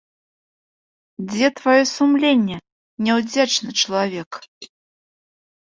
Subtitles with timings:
[1.33, 2.57] Дзе тваё сумленне,
[3.09, 4.31] няўдзячны чалавек?